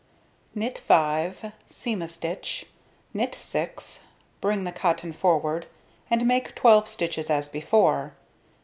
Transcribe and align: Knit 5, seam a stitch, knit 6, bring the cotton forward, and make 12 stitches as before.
Knit 0.55 0.79
5, 0.79 1.51
seam 1.67 2.01
a 2.01 2.07
stitch, 2.07 2.65
knit 3.13 3.35
6, 3.35 4.05
bring 4.41 4.63
the 4.63 4.71
cotton 4.71 5.13
forward, 5.13 5.67
and 6.09 6.27
make 6.27 6.55
12 6.55 6.87
stitches 6.87 7.29
as 7.29 7.47
before. 7.47 8.15